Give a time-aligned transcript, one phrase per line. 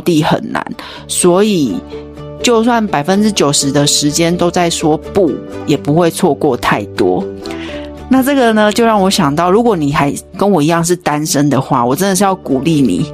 [0.00, 0.64] 地很难，
[1.06, 1.76] 所以
[2.42, 5.30] 就算百分之九十的时间都在说不，
[5.66, 7.24] 也不会错过太多。
[8.08, 13.12] 那这个呢，就让我想到，如果你还跟我一样是单身的话，我真的是要鼓励你，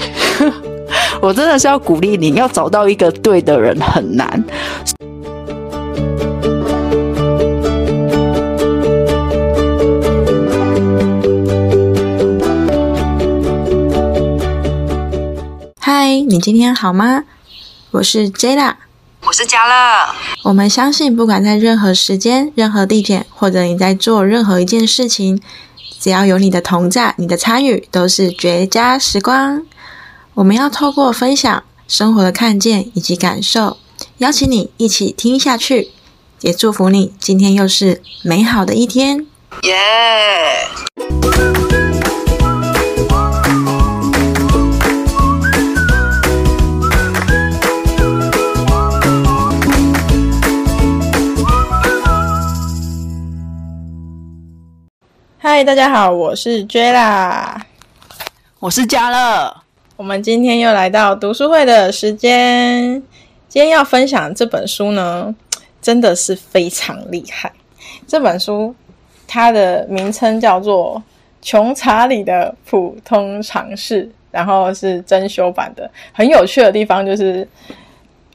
[1.20, 4.44] 我真的是要鼓励你，要找到一个对的人很难。
[16.08, 17.24] 嗨，你今天好吗？
[17.90, 18.74] 我是 Jada，
[19.22, 20.14] 我是嘉乐。
[20.44, 25.42] 我们相信，不管在任何时间、任何地点，或者你在做任何一件事情，
[25.98, 29.66] 只要有你的同在、你的参与，都是绝佳时光。
[30.34, 33.78] 我们要透过分享生活的看见以及感受，
[34.18, 35.90] 邀请你一起听下去，
[36.42, 39.26] 也祝福你今天又是美好的一天。
[39.64, 40.68] 耶！
[55.56, 57.56] 嗨，大家好，我是 Jella，
[58.58, 59.56] 我是嘉乐。
[59.96, 63.02] 我们今天又来到读书会的时间。
[63.48, 65.34] 今天要分享这本书呢，
[65.80, 67.50] 真的是非常厉害。
[68.06, 68.74] 这本书
[69.26, 71.02] 它的名称叫做
[71.48, 75.90] 《穷查理的普通常识》，然后是珍修版的。
[76.12, 77.48] 很有趣的地方就是，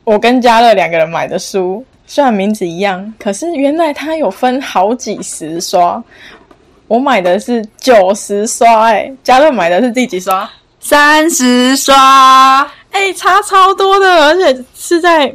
[0.04, 6.04] 我跟嘉乐两个人买的书，虽然名字一样，可是原来它有分好几十刷。
[6.92, 10.50] 我买的是九十刷，哎，嘉乐买的是第几刷？
[10.78, 15.34] 三十刷，哎，差超多的，而且是在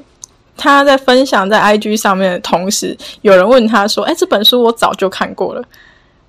[0.55, 5.65] 他在分享在 IG 上面的同时，有人问他说：“哎，这本书我早就看过了。”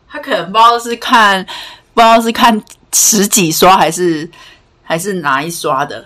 [0.09, 1.45] 他可能不知道是看，
[1.93, 4.29] 不知道是看十几刷还是
[4.81, 6.05] 还是哪一刷的。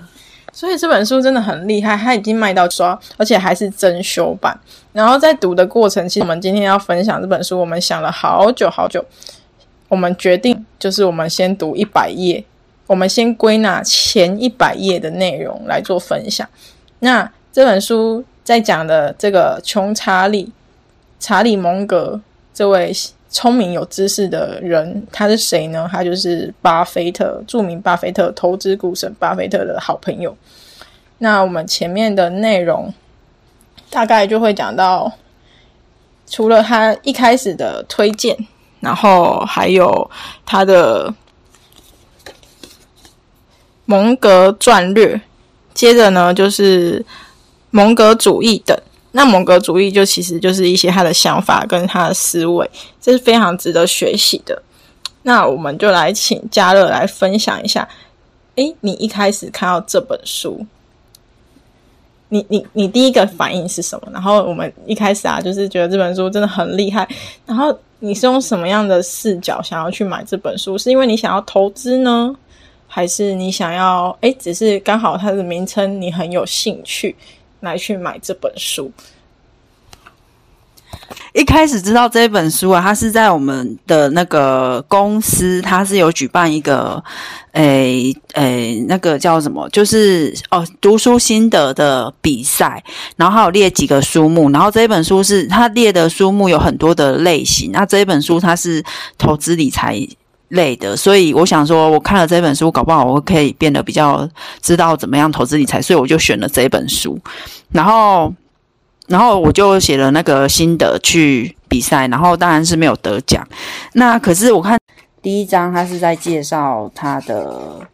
[0.54, 4.60] 所以这本书真的很厉害，它已经卖到刷，而且还是真修版。
[4.94, 9.04] 然后在读的过程，其实我们今天要分享这本书，我们想了好久好久，
[9.88, 12.44] 我们决定就是我们先读一百页，
[12.88, 16.48] 我们先归纳前一百页的内容来做分享。
[17.00, 20.52] 那这本书在讲的这个穷查理
[21.20, 22.20] 查理蒙格
[22.54, 22.92] 这位
[23.32, 25.90] 聪明有知识的人，他是谁呢？
[25.92, 30.38] 他就是巴菲特，著名巴菲特投资股神巴菲特的好朋友。
[31.18, 32.94] 那我们前面的内容。
[33.94, 35.12] 大概就会讲到，
[36.26, 38.38] 除了他一开始的推荐，
[38.80, 40.10] 然后还有
[40.46, 41.14] 他的
[43.84, 45.20] 蒙格战略，
[45.74, 47.06] 接着呢就是
[47.72, 48.82] 蒙格主义等。
[49.12, 52.70] 那蒙格主义就其实就是一些他的想法跟他的思维，
[53.02, 54.62] 这是非常值得学习的。
[55.24, 57.88] 那我们就来请嘉乐来分享一下。
[58.56, 60.66] 诶，你一开始看到这本书。
[62.30, 64.08] 你你你第一个反应是什么？
[64.14, 67.06] 然后我们一开始啊，就是觉得这本书真的很厉害。
[67.46, 70.78] 然后你是用什么样的视角想要去买这本书？
[70.78, 72.34] 是因为你想要投资呢，
[72.88, 77.16] 还是你想要哎，只是刚好它的名称你很有兴趣
[77.62, 78.92] 来去买这本书？
[81.34, 87.02] 一开始知道这本书啊，它是在我们的那个公司，它是有举办一个，
[87.54, 89.70] 诶诶，那个叫什么？
[89.70, 92.84] 就是哦，读书心得的比赛，
[93.16, 98.84] 然后还有列几个书目，然后这本书是它列的书目有很多的类型，那这本书它是
[99.18, 100.06] 投资理财
[100.52, 104.26] 类的，所以我想说，我看了这本书，搞不好我可以变得比较
[104.62, 107.20] 知道怎么样投资理财，所以我就选了这本书，
[107.72, 108.34] 然后。
[109.08, 113.46] 然后我就写了那个心得去比赛，然后当然是没有得奖。
[113.92, 114.80] 那可是我看
[115.22, 117.86] 第一章，他是在介绍他的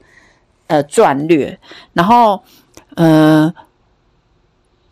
[0.68, 1.58] 呃战略，
[1.94, 2.40] 然后
[2.94, 3.52] 呃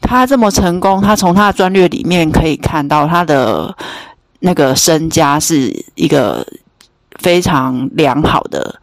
[0.02, 3.76] 他这么成功，他从他的战略里面可以看到他的
[4.40, 6.44] 那个身家是一个
[7.20, 8.80] 非常良好的，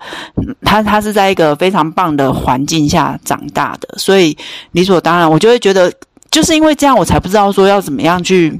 [0.62, 4.36] 他他是在一个非常棒的环境下长大的，所以
[4.72, 5.92] 理所当然，我就会觉得。
[6.30, 8.58] 就是因为这样，我才不知道说要怎么样去，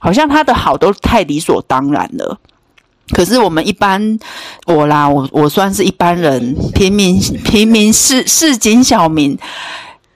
[0.00, 2.36] 好像他的好都太理所当然了。
[3.12, 4.18] 可是我们一般，
[4.66, 9.38] 我啦，我我算是一般人，平民平民市市井小民。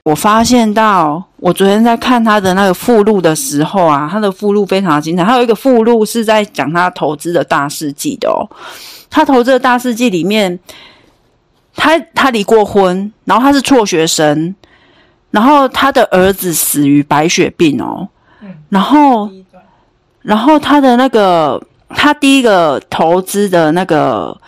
[0.06, 5.24] 我发现到，我昨天在看他的那个附录的时候啊，他的附录非常精彩。
[5.24, 8.46] 他有一个附录是在讲他投资的大事记的哦。
[9.10, 10.56] 他投资的大事记里面，
[11.74, 14.54] 他他离过婚，然后他是辍学生。
[15.32, 18.08] 然后他的儿子死于白血病哦，
[18.68, 19.28] 然后，
[20.22, 24.40] 然后他的那个他第一个投资的那个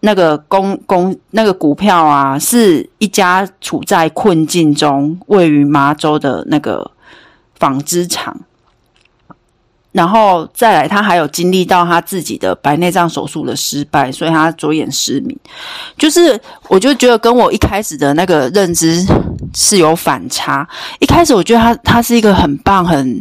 [0.00, 6.90] 那个公公那个股票啊，是一家处在困境中，位于麻州的那个
[7.56, 8.36] 纺织厂。
[9.92, 15.36] 然后再来，他还有经历到他自己的白内障手术的失败，所以他左眼失明。
[15.98, 19.04] 就是我就觉得跟我一开始的那个认知
[19.52, 20.64] 是有反差。
[21.00, 23.20] 一开始我觉得他他是一个很棒、很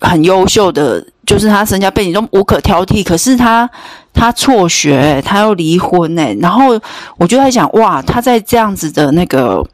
[0.00, 3.04] 很优秀的，就是他身家背景都无可挑剔。
[3.04, 3.70] 可是他
[4.12, 6.36] 他辍学，他又离婚哎。
[6.40, 6.80] 然后
[7.16, 9.66] 我就在想，哇，他在这样子的那个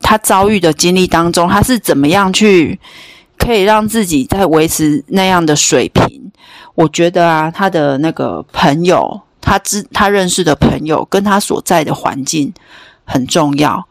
[0.00, 2.78] 他遭遇的经历当中，他是怎么样去？
[3.36, 6.30] 可以让自己在维持那样的水平，
[6.76, 12.54] 我觉得啊，他的那个朋友，他知他认识的朋友，跟他所在的环境
[13.04, 13.84] 很重要。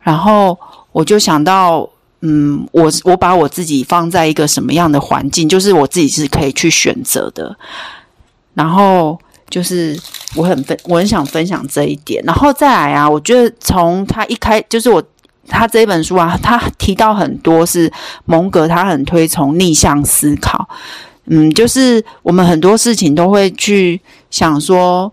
[0.00, 0.58] 然后
[0.90, 1.88] 我就想到，
[2.22, 7.54] 嗯，我我把我自己放在一个什么样的环境，就是我自己是可以去选择的。
[8.54, 9.18] 然后
[9.48, 9.98] 就是
[10.36, 12.22] 我很分，我很想分享这一点。
[12.24, 15.02] 然后再来啊，我觉得从他一开，就是我。
[15.48, 17.92] 他这本书啊，他提到很多是
[18.26, 20.66] 蒙格，他很推崇逆向思考。
[21.26, 24.00] 嗯，就是我们很多事情都会去
[24.30, 25.12] 想说，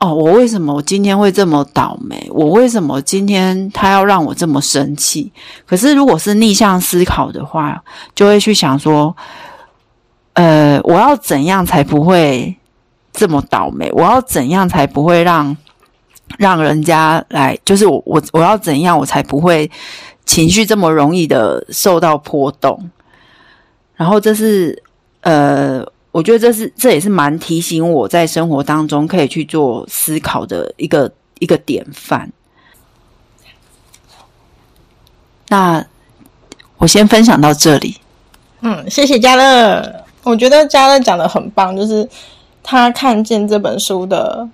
[0.00, 2.28] 哦，我为什么我今天会这么倒霉？
[2.30, 5.32] 我为什么今天他要让我这么生气？
[5.64, 7.80] 可是如果是逆向思考的话，
[8.16, 9.16] 就会去想说，
[10.34, 12.56] 呃，我要怎样才不会
[13.12, 13.90] 这么倒霉？
[13.92, 15.56] 我要怎样才不会让？
[16.38, 19.70] 让人家来，就是我我我要怎样，我才不会
[20.24, 22.90] 情绪这么容易的受到波动。
[23.96, 24.82] 然后这是
[25.20, 32.32] 呃，我觉得这是这也是蛮提醒我在生活当中可以去做思考的一个一个典范。
[35.48, 35.84] 那
[36.78, 37.98] 我先分享到这里。
[38.62, 40.01] 嗯，谢谢嘉乐。
[40.24, 42.08] 我觉得嘉乐讲的很棒，就是
[42.62, 44.48] 他看见这本书的。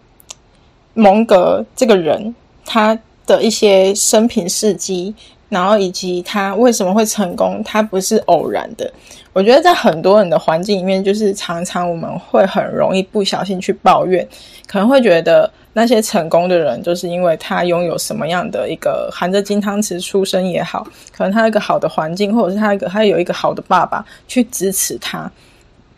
[0.95, 2.35] 蒙格这个人，
[2.67, 5.15] 他的一些生平事迹，
[5.49, 8.93] 然后以及他为什么会成功，他不是偶然的。
[9.33, 14.27] 我觉得在很多人的环境里面，就是常常我们会很容易不小心去抱怨，
[14.67, 20.85] 可能会觉得那些成功的人，就是因为他拥有什么样的一个含着金汤匙出生也好，
[21.17, 25.31] 可能他一个好的环境，或者是他一个他有一个好的爸爸去支持他。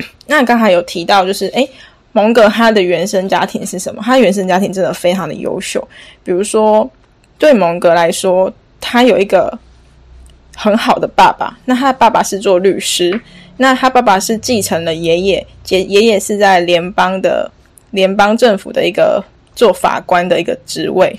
[0.26, 1.69] 那刚才有提到，就是诶。
[2.12, 4.02] 蒙格他的原生家庭是什么？
[4.05, 5.81] 他原生家庭真的非常的优秀。
[6.25, 6.91] 比如说，
[7.38, 9.56] 对蒙格来说，他有一个
[10.56, 11.56] 很好的爸爸。
[11.67, 13.20] 那他的爸爸是做律师，
[13.58, 17.49] 那他爸爸是继承了爷爷，爷爷爷是在联邦的
[17.93, 19.23] 联邦政府的一个
[19.55, 21.17] 做法官的一个职位。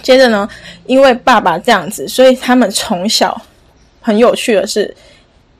[0.00, 0.48] 接着呢，
[0.86, 3.38] 因为爸爸这样子，所以他们从小
[4.00, 4.96] 很有趣的是。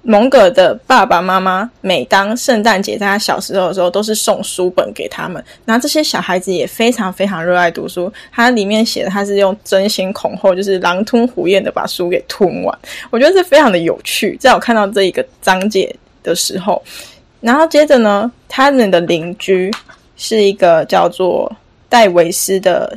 [0.03, 5.45] 蒙格的爸爸妈妈每当圣诞节在他小时候的时候，都是送书本给他们。
[5.67, 8.11] 那这些小孩子也非常非常热爱读书。
[8.33, 12.79] 他里面写的，他是用争先恐后，就是狼吞虎咽的把书给吞完。
[13.11, 14.37] 我觉得是非常的有趣。
[14.41, 16.83] 在我看到这一个章节的时候，
[17.41, 19.71] 然后接着呢，他们的邻居
[20.17, 21.55] 是一个叫做
[21.89, 22.97] 戴维斯的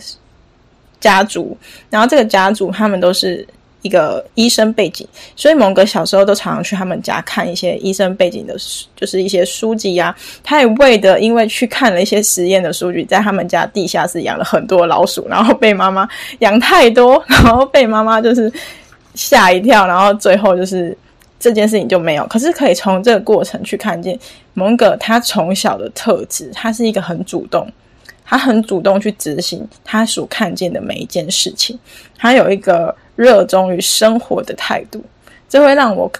[0.99, 1.57] 家族，
[1.89, 3.45] 然后这个家族他们都是。
[3.81, 8.55] 一个医生背景，所以蒙哥小时候都常常去他们家看一些医生背景的，
[8.95, 10.15] 就是一些书籍呀。
[10.43, 16.07] 他也为的，因为去看了一些实验的数据，在他们家地下室养了很多老鼠，然后被妈妈
[16.39, 18.51] 养太多， 然后被妈妈就是
[19.15, 20.95] 吓一跳，然后最后就是
[21.39, 22.25] 这件事情就没有。
[22.27, 24.17] 可是可以从这个过程去看见
[24.53, 27.67] 蒙哥他从小的特质，他是一个很主动，
[28.25, 31.77] 他很主动去执行他所看见的每一件事情，
[32.17, 32.95] 他有一个。
[33.17, 35.03] 热衷于生活的态度，
[35.47, 36.11] 这会让我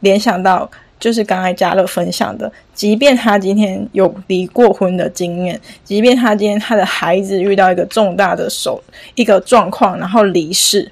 [0.00, 8.82] 联想到，就是刚才嘉乐分享的，即便他今天有离过婚的经验，即便他今天他的孩子遇到一个重大的手
[9.16, 10.90] 一个状况，然后离世，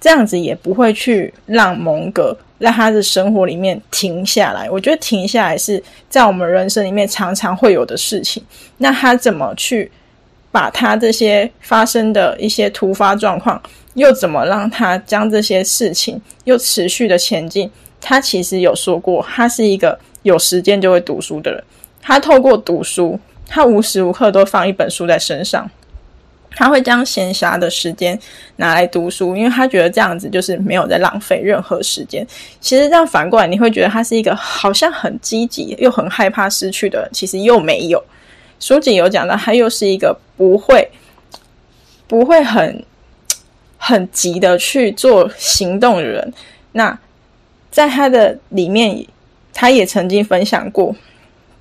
[0.00, 4.70] 这样子也不会去让蒙格在他的生活里面停下来。
[4.70, 8.42] 我觉得停下来是在我们人生里面常常会有的事情。
[8.78, 9.90] 那他怎么去
[10.52, 13.60] 把他这些发生的一些突发状况？
[13.94, 17.68] 又怎么让他将这些事情又持续的前进？
[18.00, 21.62] 他其实有说过，他是一个有时间就会读书的人。
[22.00, 25.68] 他透过读书，他无时无刻都放一本书在身上。
[26.50, 28.18] 他会将闲暇的时间
[28.56, 32.26] 拿来读书，因为他觉得这样子就是没有在浪费任何时间。
[32.60, 38.02] 其实这样反过来，你会觉得他是一个好像很积极又很害怕失去的人，其实又没有。
[38.58, 40.90] 书籍有讲到，他又是一个不会
[42.06, 42.84] 不会很。
[43.82, 46.34] 很急的去做行动的人，
[46.72, 46.96] 那
[47.70, 49.06] 在他的里面，
[49.54, 50.94] 他也曾经分享过，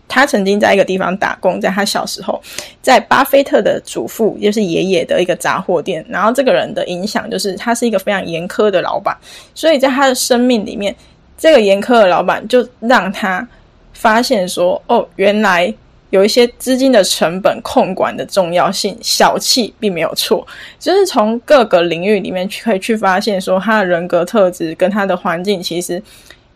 [0.10, 2.42] 他曾经在一个地方打工，在他小时候，
[2.82, 6.04] 在巴菲特的祖父，就是爷爷的一个杂货店。
[6.10, 9.16] 然后这个人的影响就是，他是一个非常严苛的老板，
[9.54, 10.94] 所以在他的生命里面，
[11.38, 13.48] 这个严苛的老板就让他
[13.94, 15.72] 发现说，哦，原来
[16.10, 20.46] 有一些资金的成本控管的重要性，小气并没有错。
[20.80, 26.02] 就是从各个领域里面去可以去发现说，他的人格特质跟他的环境，其实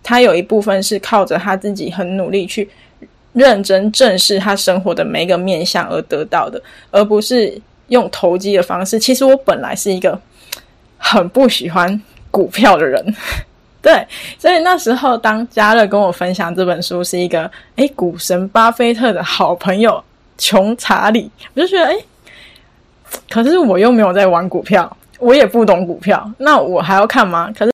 [0.02, 2.68] 他有一部分是靠着他自己很努力去。
[3.34, 6.62] 认真正视他生活的每一个面相而得到的，
[6.92, 9.00] 而不是用投机的方式。
[9.00, 10.20] 其实我本来是一个
[10.98, 12.00] 很不喜欢
[12.30, 13.04] 股票的人，
[13.82, 20.04] 对，所以那时候当嘉乐跟我分享这本书是一个诶股神巴菲特的好朋友
[20.38, 22.06] 穷查理，我就觉得诶
[23.30, 27.52] 可是我又没有在玩股票，我也不懂股票，那我还要看吗？
[27.58, 27.72] 可是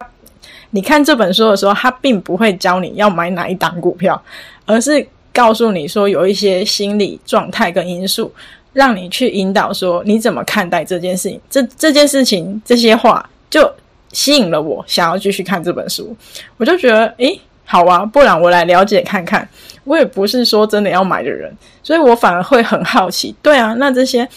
[0.72, 4.22] 你看这本书的时候，他并不会教你要买哪一档股票，
[4.66, 5.06] 而是。
[5.34, 8.32] 告诉你说有一些心理状态跟因素，
[8.74, 11.40] 让你去引导说你怎么看待这件事情。
[11.50, 13.72] 这这件事情这些话就
[14.12, 16.16] 吸引了我，想要继续看这本书。
[16.58, 19.48] 我就觉得，诶，好啊，不然我来了解看看。
[19.84, 23.34] 我也不是说真的要买的人，所以我反而会很好奇。
[23.42, 24.28] 对啊，那这些。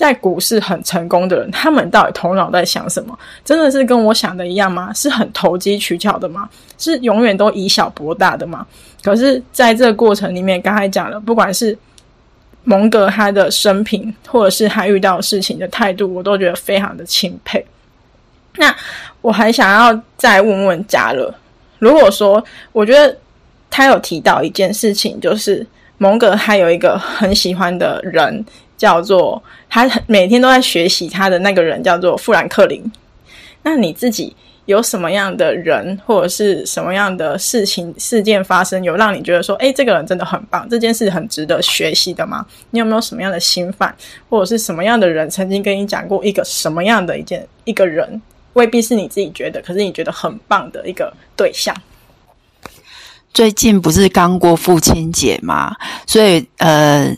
[0.00, 3.18] 在股市很成功的人，他们到底头脑在想什么？
[3.44, 4.90] 真的是跟我想的一样吗？
[4.94, 6.48] 是很投机取巧的吗？
[6.78, 8.66] 是永远都以小博大的吗？
[9.02, 11.76] 可是，在这个过程里面，刚才讲了，不管是
[12.64, 17.62] 蒙格他的生平，或者是他遇到事情的态度，我都觉得非常的钦佩。
[18.56, 18.74] 那
[19.20, 21.34] 我还想要再问问嘉乐，
[21.78, 22.42] 如果说
[22.72, 23.14] 我觉得
[23.68, 25.66] 他有提到一件事情，就是
[25.98, 28.42] 蒙格他有一个很喜欢的人。
[28.80, 32.82] 叫做他每天都在学习他的那个人叫做富兰克林。
[33.62, 34.34] 那你自己
[34.64, 42.46] 有什么样的人或者是什么样的事情事件发生，有让你觉得说，哎，这个人真的很棒，这件事很值得学习的吗？
[42.70, 43.94] 你有没有什么样的心犯，
[44.30, 48.22] 或者是什么样的人曾经跟你讲过一个什么样的一件一个人，
[48.54, 51.76] 未必是你自己觉得，可是你觉得很棒的一个对象？
[53.34, 57.14] 最近不是刚过父亲节嘛，所以呃。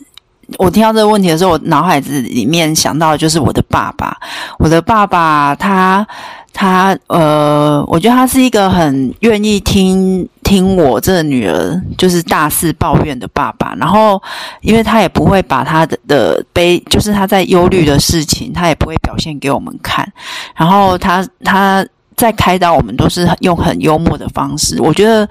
[0.59, 4.17] 我听到这个问题的时候，我脑海子里面想到的就是我的爸爸。
[4.59, 6.07] 我的爸爸，他
[6.53, 13.75] 他呃，我觉得他是一个很愿意听听我这个女儿就是大肆抱怨的爸爸。
[13.79, 14.23] 然后，
[14.61, 20.07] 因为他也不会把他的的悲，就是他在忧虑的事情，他也不会表现给我们看。
[20.55, 21.85] 然后他他
[22.17, 24.81] 在开导我们，都是用很幽默的方式。
[24.81, 25.29] 我觉得。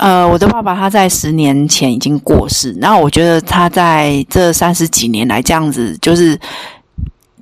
[0.00, 6.40] 呃，我的爸爸他在十年前已经过世，那我觉得他在这三十几年来这样子，就是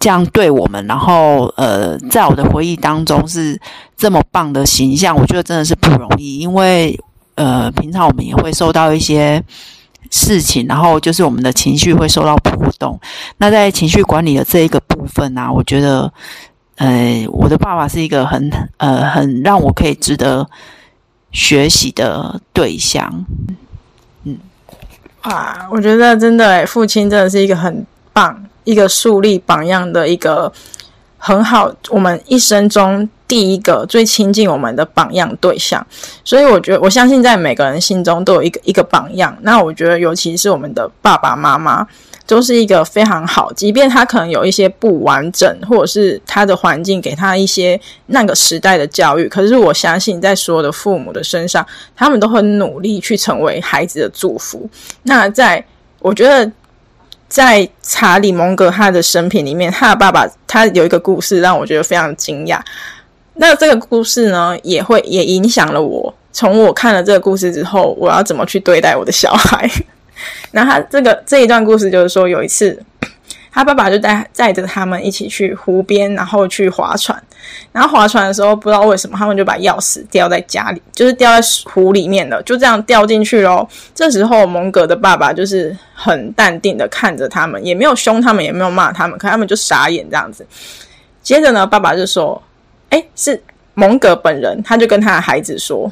[0.00, 3.56] 这样对我们，然后呃，在我的回忆当中是
[3.96, 6.98] 这么棒的形象，我觉得真的是不容易，因为
[7.36, 9.40] 呃，平常我们也会受到一些
[10.10, 12.98] 事情，然后就是我们的情绪会受到波动，
[13.36, 16.12] 那在情绪管理的这一个部分呢，我觉得
[16.74, 20.44] 呃，我的爸爸是一个很呃很让我可以值得。
[21.30, 23.24] 学习的对象，
[24.24, 24.38] 嗯，
[25.20, 30.52] 啊，我觉得真的，父亲真的是一个很棒、一个树立榜样的一个
[31.18, 35.86] 很好，我们一生中第一个最亲近我们的榜样对象。
[36.24, 39.36] 所以，我觉得我相信，在每个人心中都有一个一个榜样。
[39.42, 41.86] 那我觉得，尤其是我们的爸爸妈妈。
[42.28, 51.66] 都是一个非常好，即便他可能有一些不完整，或者是他的环境给他一些那个时代的教育，可是我相信在所有的父母的身上，
[51.96, 54.68] 他们都很努力去成为孩子的祝福。
[55.04, 55.64] 那在
[56.00, 56.52] 我觉得，
[57.28, 62.60] 在查理蒙格他的生平里面，他的爸爸他有一个故事让我觉得非常惊讶。
[63.36, 66.14] 那这个故事呢，也会也影响了我。
[66.30, 69.66] 从我看了这个故事之后，我要怎么去对待我的小孩？
[70.52, 72.82] 那他这个这一段故事就是说，有一次
[73.50, 77.20] 他爸爸就带载着他们一起去湖边，然后去划船。
[77.72, 83.66] 然后划船的时候，不知道为什么他们就把钥匙掉在家里，就是掉在湖里面了，就这样掉进去喽。
[83.94, 90.46] 这时候蒙格的爸爸就是很淡定的看着他们，也没有凶他们，也没有骂他们，可他们就傻眼这样子。
[91.22, 92.40] 接着呢，爸爸就说
[92.90, 93.40] ：“哎，是
[93.74, 95.90] 蒙格本人。”他就跟他的孩子说：“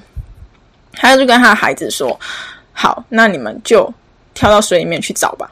[0.93, 2.19] 他就跟他的孩子说，
[2.73, 3.93] 好，那你们就。”
[4.37, 5.51] 跳到水里面去找吧。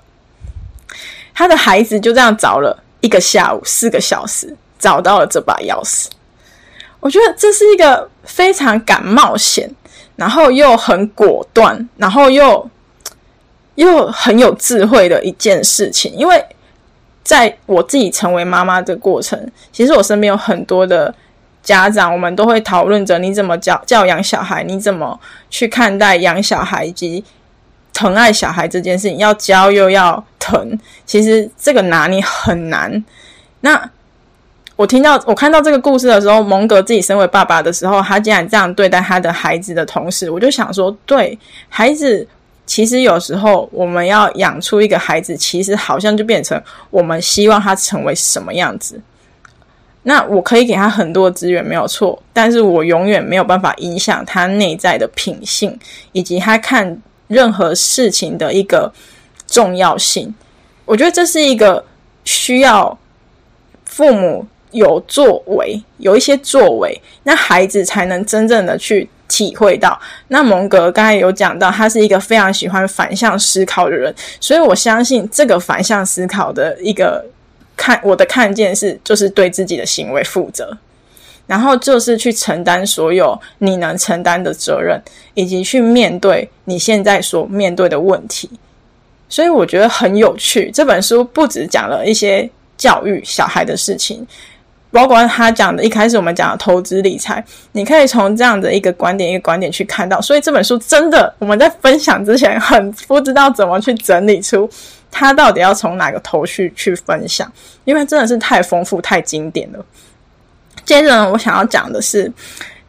[1.34, 6.06] 他的孩子就这样找了一个下午，四个小时，找到了这把钥匙。
[7.00, 9.68] 我觉得这是一个非常敢冒险，
[10.14, 12.70] 然后又很果断，然后又
[13.74, 16.14] 又很有智慧的一件事情。
[16.14, 16.46] 因为
[17.24, 21.12] 在我自己成为妈妈的过程，其实我身边有很多的
[21.64, 25.18] 家长，我们都会讨论着你怎么教教养小孩，你怎么
[25.50, 27.24] 去看待养小孩以及。
[27.94, 33.02] 疼爱小孩这件事情，要教又要疼，其实这个拿捏很难。
[33.60, 33.90] 那
[34.76, 41.38] 我听到我看到这个故事的时候，蒙格自己身为爸爸的时候，他竟然这样对待他的孩子的同时，我就想说，对
[41.70, 42.28] 孩子。
[42.66, 46.58] 其实有时候我们要养出一个孩子，其实好像就变成
[46.88, 48.98] 我们希望他成为什么样子。
[50.04, 55.78] 那我可以给他很多资源，没有错，但是我永远没有办法影响他内在的品性，
[56.12, 58.92] 以及他看任何事情的一个
[59.46, 60.34] 重要性。
[60.84, 61.84] 我觉得这是一个
[62.24, 62.98] 需要
[63.84, 69.08] 父母有作为，有一些作为，那孩子才能真正的去。
[69.26, 77.24] 体会到，那蒙格刚才有讲到，他是一个非常喜欢反向思考的人，所以我相信这个反向思考的一个
[77.74, 80.76] 看我的看见是，就是对自己的行为负责，
[81.46, 85.00] 然后就是去承担所有你能承担的责任，
[85.34, 88.50] 以及去面对你现在所面对的问题。
[89.28, 94.26] 所以我觉得很有趣，这本书不只讲了一些教育小孩的事情。
[94.90, 100.20] 包括他讲的，一开始我们讲的投资理财，你可以从这样的一个观点一个观点去看到。
[100.20, 104.70] 所以这本书真的，我们在分享之前很不知道怎么去整理出
[105.10, 107.52] 他到底要从哪个头绪去分享，
[107.84, 109.84] 因为真的是太丰富、太经典了。
[110.84, 112.32] 接着呢，我想要讲的是，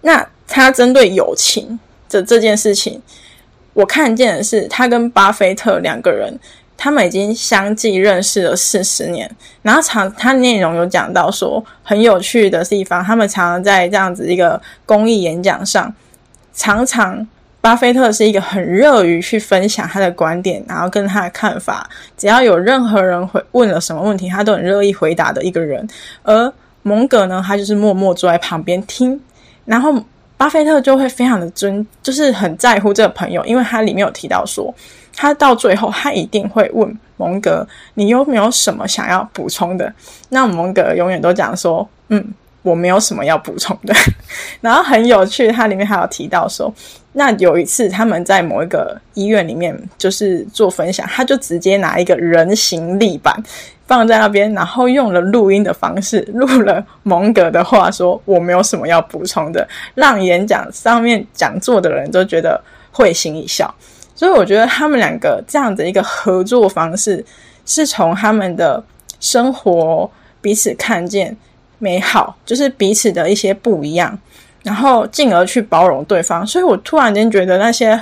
[0.02, 3.02] 那他针对友情的这件事情，
[3.74, 6.40] 我看见的是他跟巴菲特两个人。
[6.78, 15.96] 他们已经相继认识了四十年，然后常他内容有讲到说很有趣的地方，他们常常在这样子一个公益演讲上，
[16.54, 17.26] 常常
[17.62, 25.88] 巴菲特是一个很热于去分享他的观点，然后跟他的看法，只要有任何人会问了什么问题，他都很乐意回答的一个人。
[26.24, 26.54] 而
[26.88, 29.20] 蒙格呢，他就是默默坐在旁边听，
[29.66, 29.92] 然后
[30.38, 34.72] 巴菲特就会非常的尊，就是很在乎这个朋友，因为他里面有提到说。
[35.18, 37.66] 他到最后，他一定会问蒙格
[37.96, 39.92] ：“你有没有什么想要补充的？”
[40.28, 43.96] 那蒙格永远都讲说：“嗯，我没有什么要补充的。
[44.60, 46.70] ”然后很有趣，他里面还有提到说，
[47.14, 53.42] 那有一次他们在某一个医院里面就是做分享，他就直接拿一个人形立板
[53.88, 62.60] 放在那边，然后用了录音的方式 录了蒙格的话，说：“我没有什么要补充的。”让演讲上面讲座的人都觉得
[62.92, 63.74] 会心一笑。
[64.16, 67.24] 所以我觉得他们两个这样的一个合作方式，
[67.66, 68.82] 是从他们的
[69.20, 70.10] 生活
[70.42, 71.36] 彼此看见
[71.80, 74.18] 美好，就是彼此的一些不一样，
[74.64, 76.48] 然后进而去包容对方。
[76.48, 78.02] 所以我突然间觉得那些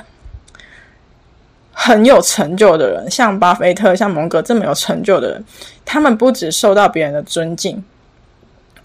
[1.73, 5.43] 很有成就的人，像巴菲特、像蒙格这么有成就的人，
[5.83, 7.83] 他们不只受到别人的尊敬，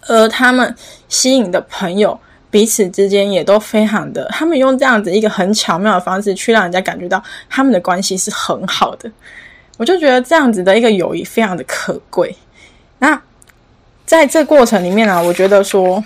[0.07, 0.75] 而他们
[1.09, 2.19] 吸引的朋友。
[2.51, 9.13] 彼此之间也都非常的，他们用这样子一个很巧妙的方式去让人家感觉到他们的关系是很好的，
[9.77, 12.35] 我就觉得这样子的一个友谊非常的可贵。
[13.01, 13.21] 那
[14.07, 16.03] 在这过程里面呢，我觉得说，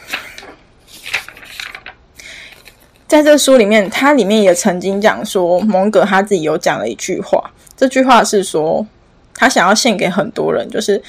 [3.12, 8.86] 在这书里面，它里面也曾经讲说，蒙格他自己有讲了一句话，这句话是说，
[9.34, 11.02] 他想要献给很多人，就是。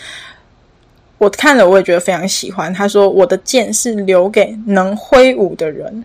[1.19, 2.73] 我看了，我也觉得非常喜欢。
[2.73, 6.03] 他说：“我的剑是留给能挥舞的人。”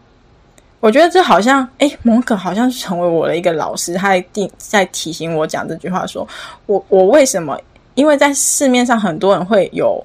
[0.78, 6.06] 我觉得这好像，哎，蒙可好像是成为我的一个老师，他在定在提醒我讲这句话。
[6.06, 6.28] 说
[6.66, 7.58] 我我为什么？
[7.94, 10.00] 因为在市面上很多人会有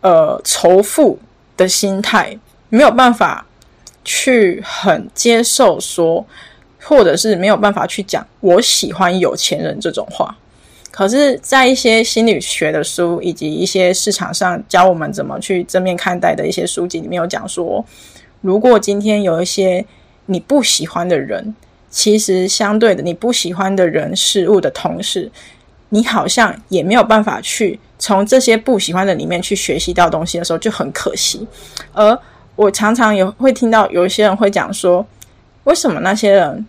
[0.00, 1.18] 呃仇富
[1.54, 2.34] 的心态，
[2.70, 3.44] 没有办法
[4.06, 6.24] 去很接受说，
[6.80, 10.34] 或者是没有办法去讲我喜欢有钱人这种话。
[10.92, 17.84] 可是，在一些心理学的书以及一些市场上教我们怎么去正面看待的一些书籍里面有讲说，
[18.40, 19.84] 如果今天有一些
[20.26, 21.54] 你不喜欢的人，
[21.90, 25.30] 其实相对的你不喜欢的人事物的同时，
[25.90, 31.46] 你好像也没有办法去从这些不喜欢的里面去学习到东西的时候，就很可惜。
[31.92, 32.18] 而
[32.56, 35.06] 我常常也会听到有一些人会讲说，
[35.64, 36.66] 为什么那些人？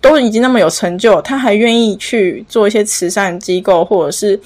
[0.00, 4.40] 都已经那么有成就，他还愿意去做一些慈善机构，或者是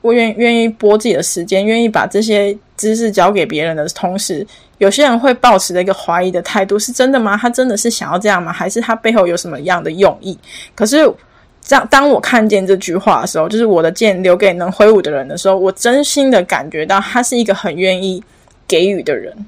[0.00, 4.46] 我愿愿意拨自己的时间，愿意把这些知识交给别人的同时，
[4.78, 7.36] 有些人会抱持着一个怀疑的态度：是真的吗？
[7.36, 8.52] 他真的是想要这样吗？
[8.52, 10.38] 还是他背后有什么样的用意？
[10.76, 11.12] 可是，
[11.60, 18.22] 这样当我看见这句话的时候，就是我的剑留给能挥舞的人的时候，我真心的感觉到他是一个很愿意
[18.66, 19.46] 给予的人。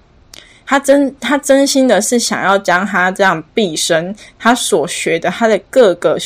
[0.69, 6.19] 他真，他真心的是想要将他这样毕生他所学的他的各个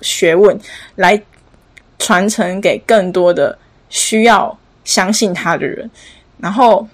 [0.00, 0.56] 学问
[0.94, 1.20] 来
[1.98, 3.58] 传承给更多的
[3.88, 5.90] 需要相信他的人。
[6.38, 6.86] 然后，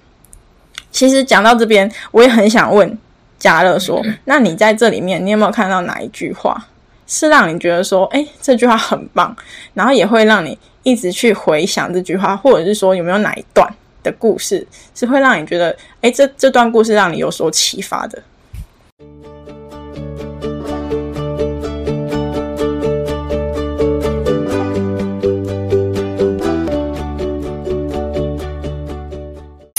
[0.91, 2.97] 其实讲到这边，我也很想问
[3.37, 6.67] 嘉乐说：那你在这里面，你有没有看到哪一句话
[7.05, 9.35] 是让你觉得说，哎，这句话很棒，
[9.73, 13.71] 然后也会让你一直去回想这句话，或者是说有没有哪一段
[14.03, 18.21] 的故事是会让你觉得，哎，这这段故事让你有所启发的。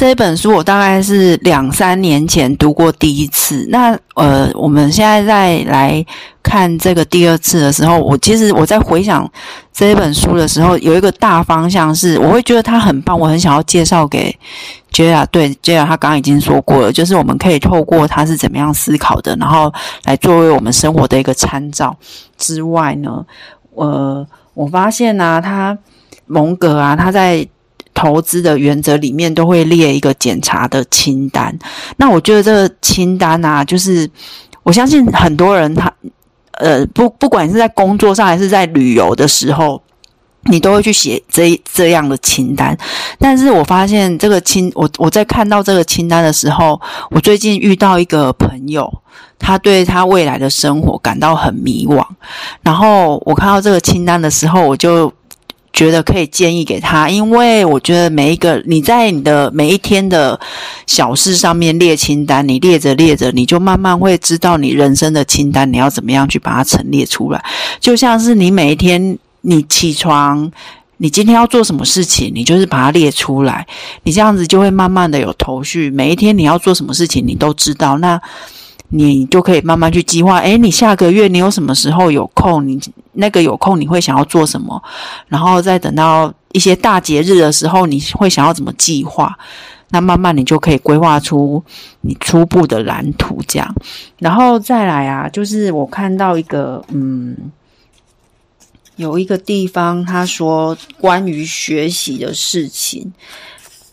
[0.02, 6.04] 这本书我大概是两三年前读过第一次，那呃，我们现在再来
[6.42, 9.30] 看这个第二次的时候，我其实我在回想
[9.72, 14.36] 这一本书的时候，有一个大方向是，我会觉得它很棒，我很想要介绍给
[14.90, 19.72] j a 对 j a 他刚刚已经说过了，就是我们可以透过他是怎么样思考的，然后
[20.06, 21.96] 来作为我们生活的一个参照
[22.36, 23.24] 之外呢，
[23.76, 25.78] 呃，我发现呢，他
[26.26, 27.46] 蒙格啊，他在。
[27.94, 31.56] 投资的原则里面都会列一个检查的清单。
[31.96, 34.08] 那我觉得这个清单啊，就是
[34.62, 35.92] 我相信很多人他
[36.52, 39.82] 呃不不管是在工作上还是在旅游的时候，
[40.44, 42.76] 你都会去写这这样的清单。
[43.18, 48.92] 但是我发现这个清我我在看到这个清单的时候，我最近遇到一个朋友，
[49.38, 52.04] 他对他未来的生活感到很迷惘。
[52.62, 55.12] 然后我看到这个清单的时候，我就。
[55.72, 60.38] 觉得可以建议给他，因为我觉得每一个你在你的每一天的
[60.86, 67.42] 小事上面列清单，你列着列着，你就慢慢会知道你人生的清单你要怎么样去把它陈列出来。
[67.80, 70.52] 就像是你每一天你起床，
[70.98, 73.66] 你今天要做什么事情，你就是把它列出来，
[74.02, 75.90] 你这样子就会慢慢的有头绪。
[75.90, 78.20] 每一天你要做什么事情，你都知道那。
[78.94, 82.66] 你就可以慢慢去计划，诶，你下个月你有什么时候有空？
[82.68, 82.78] 你
[83.14, 84.82] 那个有空你会想要做什么？
[85.28, 89.38] 然后再等到一些大节日的时候，你会想要怎么计划？
[89.88, 91.62] 那慢慢你就可以规划出
[92.02, 93.74] 你初步的蓝图，这样。
[94.18, 97.36] 然后再来啊，就是我看到一个，嗯，
[98.96, 103.12] 有一个地方他说关于学习的事情。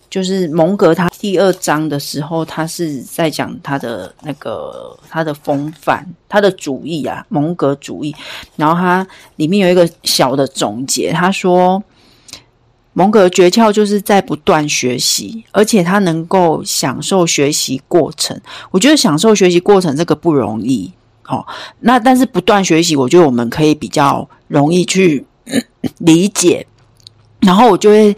[0.09, 8.15] 就是蒙格他第二章的时候，他是在讲他的那个他的风范，他的主义啊，蒙格主义。
[8.55, 11.83] 然后他里面有一个小的总结，他说
[12.93, 18.41] 蒙格诀窍就是在不断学习，而且他能够享受学习过程。
[18.71, 20.91] 我觉得享受学习过程这个不容易
[21.27, 21.45] 哦。
[21.81, 25.27] 那但是不断学习，我觉得我们可以比较容易去
[25.99, 26.65] 理解。
[27.41, 28.15] 然后我就会。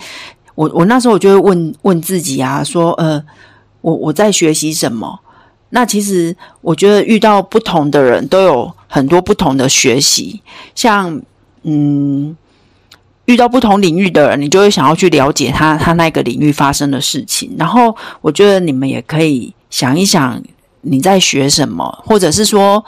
[0.56, 3.24] 我我那时候我就会问问自己啊，说呃，
[3.82, 5.20] 我我在学习什么？
[5.70, 10.42] 那其实我觉得遇到不同的人都有很多不同的学习，
[10.76, 11.22] 像
[11.64, 12.36] 嗯，
[13.26, 17.56] 遇到不同领域的人，你就会想要去了解他他那个领域发生的事情。
[17.58, 20.42] 然后我觉得你们也可以想一想
[20.82, 22.84] 你在学什么，或者是说。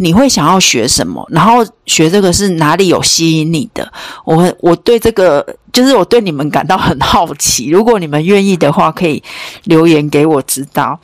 [0.00, 1.26] 你会想要学什么？
[1.30, 3.92] 然后学这个是哪里有吸引你的？
[4.24, 7.68] 我我对这个就是我对你们感到很好奇。
[7.70, 9.22] 如果你们愿意的话，可以
[9.64, 10.98] 留言给我知道。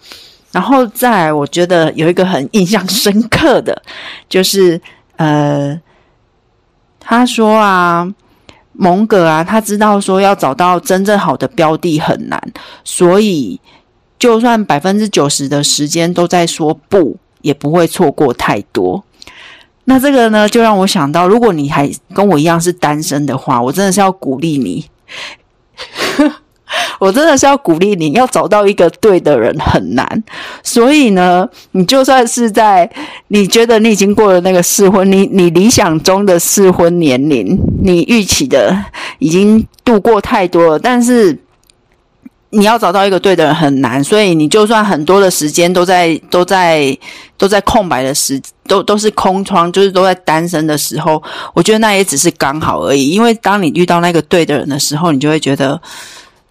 [0.53, 3.83] 然后再来，我觉得有一个很印象深刻的，
[4.29, 4.81] 就是
[5.17, 5.77] 呃，
[7.01, 8.09] 他说啊，
[8.73, 12.41] 蒙格啊，他知道说要找到真正好的标的很难，
[12.85, 13.61] 所以
[14.21, 17.17] 就算百分之九十的时间都在说不。
[17.45, 19.05] 也不会错过太多。
[19.85, 24.87] 那这个呢，就让我想到，如果你还跟我一样是单身的话，我真的是要鼓励你。
[26.99, 30.25] 我真的是要鼓励你，要找到一个对的人很难。
[30.63, 32.91] 所以呢，你就算是在
[33.29, 38.75] 你觉得你已经过了那个适婚，你你理想中的适婚年龄，你预期的
[39.19, 41.39] 已经度过太多了，但是。
[42.57, 46.97] 你要找到一个对的人很难，所以你就算很多的时间都在都在
[47.37, 53.11] 都在空白的时，都都是空窗，就是都在单身的时候，我觉得那也只是刚好而已。
[53.11, 55.81] 因为当你遇到那个对的人的时候，你就会觉得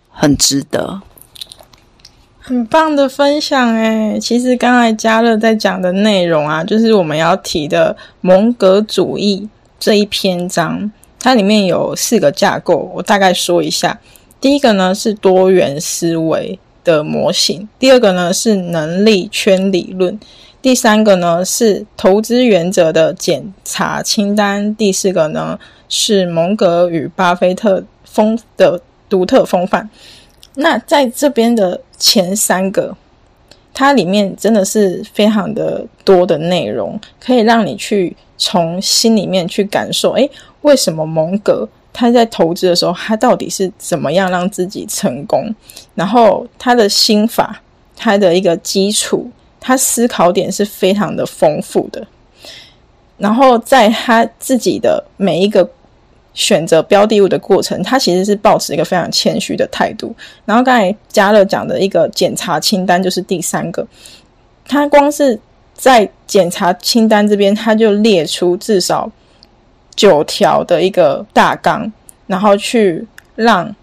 [0.09, 1.01] 很值得。
[2.39, 9.47] 很棒的分享诶，其实刚才嘉乐在讲的内容啊，就是我们要提的蒙格主义
[9.79, 13.97] 这一篇章，它里面有四个架构，我大概说一下。
[14.43, 20.19] 第一个呢是多元思维的模型，第二个呢是能力圈理论，
[20.61, 29.89] 第三个呢是投资原则的检查清单，第四个呢是蒙格与巴菲特风的独特风范。
[30.55, 32.97] 那在这边的前三个，
[33.73, 40.29] 它里面真的是非常的多的内容，可以让你去从心里面去感受，诶，
[40.63, 41.69] 为什么蒙格？
[41.93, 45.53] 他在投资的时候，他到底是怎么样让自己成功？
[45.93, 47.61] 然后他的心法，
[47.95, 49.29] 他的一个基础，
[49.59, 52.05] 他思考点是非常的丰富的。
[53.17, 55.69] 然后在他自己的每一个
[56.33, 60.13] 选择标的物的过程，他其实是保持一个非常谦虚的态度。
[60.45, 63.85] 然后刚才嘉乐讲的一个检查清单就是第三个，
[64.67, 65.39] 他光是
[65.75, 69.09] 在检查清单这边，他就列出至少
[69.95, 71.91] 九条的一个大纲，
[72.27, 73.75] 然后去让。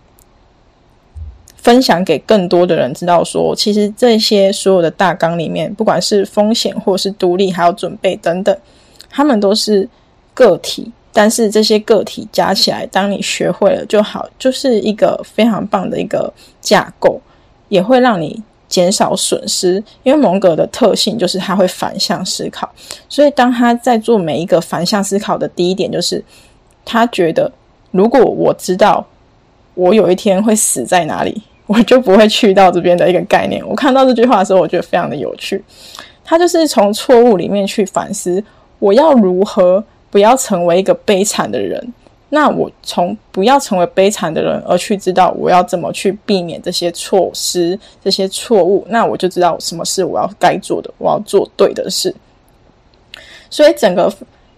[1.63, 8.57] 分享给更多的人知道，说其实这些所有的大纲里面，不管是风险或是独立，还有准备等等，
[9.11, 9.87] 他们都是
[10.33, 10.91] 个体。
[11.13, 17.21] 但是这些个体加起来，当你学会了就好，就是一个非常棒的一个架构，
[17.69, 19.85] 也会让你减少损失。
[20.03, 22.67] 因为蒙格的特性就是他会反向思考，
[23.07, 26.25] 所以当他在做每一个反向思考的第一点，就是
[26.87, 27.53] 他觉得
[27.91, 29.07] 如果我知道
[29.75, 31.43] 我有一天会死在哪里。
[31.73, 33.65] 我就不会去到这边的一个概念。
[33.65, 35.63] 我看到这句话的时候，我觉得非常的有趣。
[36.25, 38.43] 他就是从错误里面去反思，
[38.81, 41.95] 我要如何不要成为一个悲惨的人。
[42.31, 48.87] 那我从不要成为悲惨的人，而去知道我要怎么去避免这些措施、这些错误。
[48.89, 52.15] 那我就知道什么是我要该做的，我要做对的事。
[53.51, 54.13] 所以整个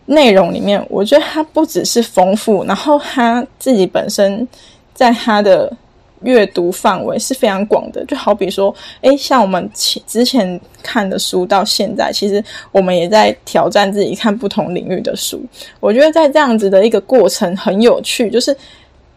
[0.07, 4.47] 内容里面，我觉得它不只是丰富，然后他自己本身
[4.95, 5.77] 在他的。
[6.25, 15.43] 阅读范围是非常广的，就好比说，诶，像我们前之前看的书，到现在其实我们也在挑战自己看不同领域的书。
[15.81, 18.57] 我觉得在这样子的一个过程很有趣，就是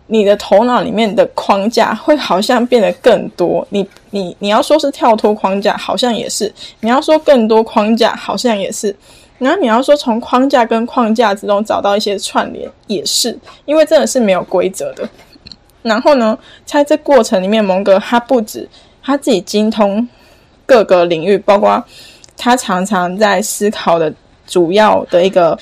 [0.07, 3.65] 你的头脑里面的框架会好像变得更多。
[3.69, 6.47] 你你你要说是跳脱框架，好像也是；
[6.79, 8.95] 你要说更多框架，好像也是。
[9.37, 15.07] 然后你要说从框架跟框架之中找到一些串联，也是，因为真的是没有规则的。
[15.85, 18.67] 然后呢，在这过程里面，蒙格他不止
[19.03, 20.05] 他自己精通
[20.65, 21.81] 各个领域，包括
[22.35, 24.11] 他常常在思考的
[24.47, 25.55] 主要的一个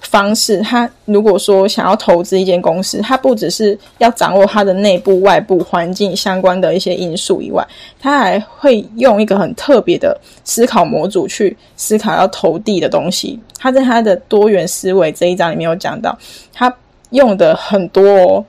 [0.00, 0.58] 方式。
[0.62, 7.64] 他如果说想要投资一间公司，他不只是要掌握它的内部、外部环境相关的一些因素以外，
[8.00, 13.38] 他还会用一个很特别的思考模组去思考要投递的东西。
[13.56, 16.18] 他在他的多元思维这一章里面有讲到，
[16.52, 16.74] 他
[17.10, 18.44] 用的很多。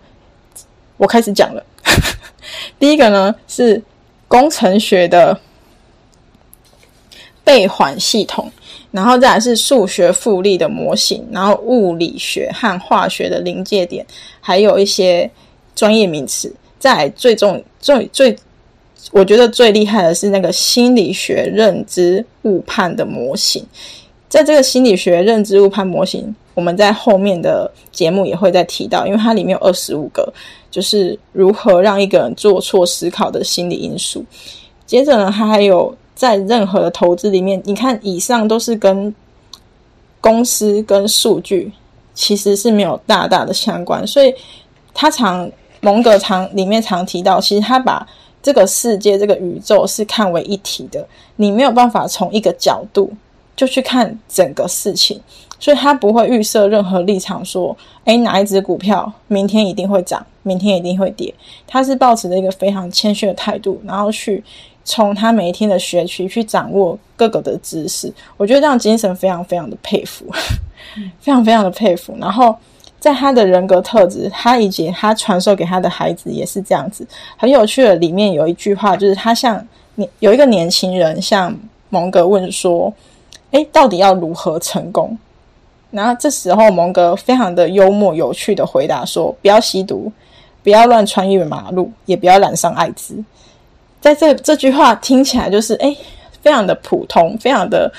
[0.99, 1.65] 我开始讲了，
[2.77, 3.81] 第一个呢是
[4.27, 5.39] 工程学的
[7.43, 8.51] 背环系统，
[8.91, 14.05] 然后再来是数学复利的模型，然后物理学和化学的临界点，
[14.41, 15.31] 还有一些
[15.73, 16.53] 专业名词。
[16.77, 18.35] 再最重最最，
[19.12, 23.65] 我觉得最厉害的是那个心理学认知误判的模型。
[24.27, 30.32] 在这个心理学认知误判模型，我们在后面的节目也会再提到，因为它里面有二十五个。
[30.72, 34.24] 就是如何让一个人做错思考的心理因素。
[34.86, 39.13] 接着呢，他还有在任何的投资里面，你看以上都是跟
[40.22, 41.72] 公司跟数据
[42.13, 44.32] 其实是没有大大的相关，所以
[44.93, 45.50] 他常
[45.82, 48.08] 蒙格常里面常提到，其实他把
[48.43, 51.04] 这个世界这个宇宙是看为一体的，
[51.36, 53.12] 你没有办法从一个角度
[53.60, 55.19] 就去看整个事情。
[55.60, 61.34] 所以他不会预设任何立场，说，诶哪一只股票明天一定会涨，明天一定会跌。
[61.67, 64.41] 他是抱持着一个非常谦虚的态度，然后去
[64.86, 68.10] 从他每一天的学习去掌握各个的知识。
[68.38, 70.26] 我觉得这样精神非常非常的佩服，
[71.19, 72.15] 非常非常的佩服。
[72.22, 72.56] 然后
[72.98, 77.06] 在他的人格特质，他以及他传授给他的孩子也是这样子。
[77.36, 79.62] 很有趣的，里面有一句话，就是他像
[79.95, 81.54] 年有一个年轻人向
[81.89, 82.93] 蒙格问说，
[83.51, 85.17] 诶，到底要如何成功？
[85.91, 90.12] 然后这时候，蒙哥非常的幽默有趣的回答说：“不要吸毒，
[90.62, 93.23] 不要乱穿越马路，也不要染上艾滋。”
[93.99, 95.97] 在这这句话听起来就是哎，
[96.43, 97.91] 非常的普通，非常的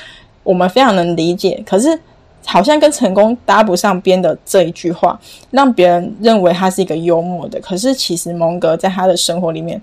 [0.44, 1.60] 我们非常能理解。
[1.66, 1.98] 可是
[2.46, 5.18] 好像跟成功搭不上边的这一句话，
[5.50, 7.58] 让别人认为他是一个幽默的。
[7.58, 9.82] 可是其实蒙哥在他的生活里面，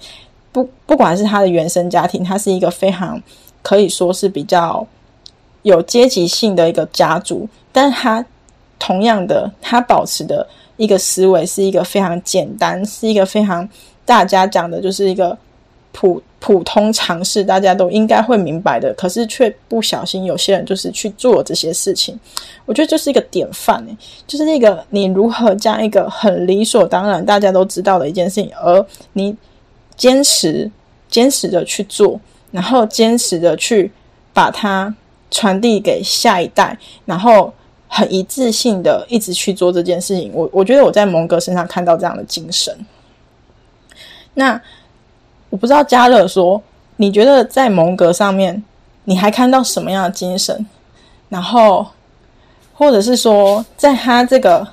[0.54, 3.22] 不不管是他的原生家庭，他是一个非常
[3.62, 4.88] 可以说是比较。
[5.64, 8.26] 有阶级性的一个家族，但他
[8.80, 13.68] 同样的，他保持的一个思维是一个非常简单，是一个非常
[14.06, 15.36] 大家讲的，就是一个
[15.92, 18.94] 普普通常识，大家都应该会明白的。
[18.94, 22.18] 可是却不小心，有些人就是去做这些事情。
[22.66, 29.36] 我觉得这是一个典范诶，就是那个你如何将一个很理所当然、大家都知道的一件事情，而你
[29.96, 30.70] 坚持、
[31.10, 32.20] 坚持的去做，
[32.52, 33.92] 然后坚持的去
[34.32, 34.96] 把它。
[35.30, 37.54] 传递给下一代，然后
[37.88, 40.32] 很一致性的一直去做这件事情。
[40.34, 42.76] 我我觉得我在蒙哥身上看到这样的精神。
[44.34, 44.62] 那
[45.50, 46.62] 我不知道嘉乐说，
[46.98, 48.64] 你觉得在蒙格上面，
[49.06, 50.66] 你还看到什么样的精神？
[51.30, 51.86] 然后
[52.74, 54.68] 或者是说，在他这个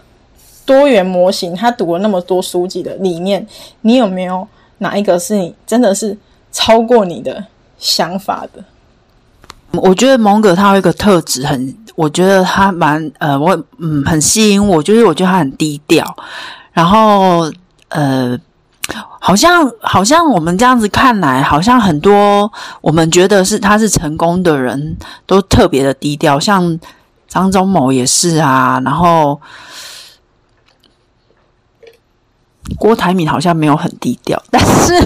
[0.67, 3.47] 多元模型，他读了那么多书籍的里面，
[3.81, 4.47] 你有没有
[4.79, 6.17] 哪一个是你真的是
[6.53, 7.45] 超过你的
[7.79, 8.63] 想法的？
[9.77, 16.17] 我觉得蒙格他有一个特质，很，我觉得他蛮呃，我嗯很吸引我，就是我觉得他很低调，
[16.73, 17.51] 然后
[17.89, 18.39] 呃，
[19.21, 26.79] 好像好像我们这样子看来，好像很多我们觉得是他是成功的人都特别的低调，像
[27.29, 29.41] 张忠谋也是啊，然后
[32.79, 34.99] 郭台铭好像没有很低调， 但是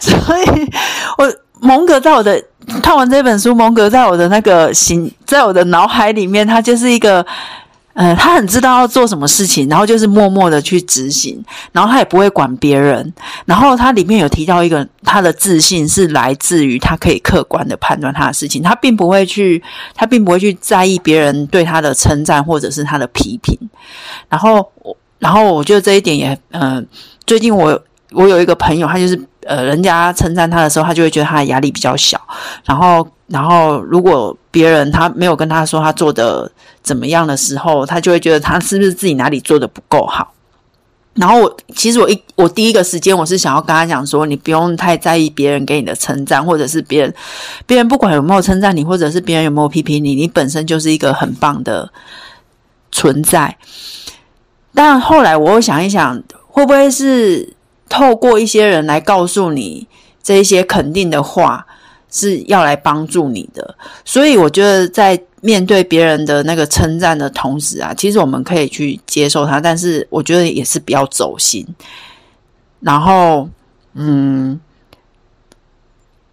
[0.00, 0.70] 所以
[1.18, 1.32] 我。
[1.60, 2.44] 蒙格在我的
[2.82, 7.24] 看完这本书，蒙格在我的那个心，在我的脑海里面，他就是一个，
[7.92, 13.12] 呃，他很知道要做什么事情，然后就是默默的去执行，然后他也不会管别人，
[13.44, 19.62] 然后他里面有提到一个，他的自信是来自于他可以客观的判断他的事情，他并不会去，
[19.94, 23.58] 他并不会去在意别人对他的称赞或者是他的批评，
[24.28, 26.86] 然后我，然后我觉得这一点也，嗯，
[27.26, 29.20] 最近我我有一个朋友，他就是。
[29.46, 32.20] 呃，人家称赞他的时候，他就会觉得他的压力比较小。
[32.64, 36.50] 然后，然后如果别人他没有跟他说他做的
[36.82, 40.32] 怎么样的时候，他就会觉得他是不是自己哪里做的不够好。
[41.14, 47.14] 然后我其实我一我第一个时间我是想要跟他讲说，你不用太在意别人给你的称赞，或者是别人
[47.66, 51.88] 别人不管有没有称赞你，或者是别人有没有批评你，你本身就是一个很棒的
[52.90, 53.56] 存在。
[54.74, 57.53] 但后来我又想一想，会不会是？
[57.88, 59.86] 透过一些人来告诉你
[60.22, 61.66] 这一些肯定的话，
[62.10, 63.76] 是要来帮助你的。
[64.04, 71.66] 所以我觉得，在面对别人的那个称赞的同时啊，其实我们可以去接受它，但是我觉得也是比较走心。
[72.80, 73.48] 然后，
[73.92, 74.58] 嗯，